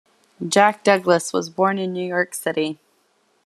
Jack 0.47 0.83
Douglas 0.83 1.31
was 1.31 1.51
born 1.51 1.77
in 1.77 1.93
New 1.93 2.03
York 2.03 2.33
City. 2.33 2.79